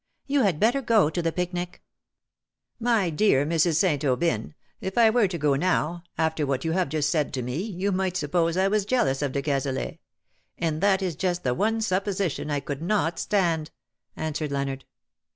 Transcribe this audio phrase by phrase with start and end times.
[0.25, 1.77] You had better go to the picnic.^'"
[2.89, 3.75] My dear Mrs.
[3.75, 4.01] St.
[4.01, 7.61] Aubyn^ if I were to go now^ after what you have just said to me,
[7.61, 9.99] you might suppose I was jealous of de Cazelet;
[10.57, 13.69] and that is just the one supposition I could not stand/'
[14.17, 14.85] an swered Leonard.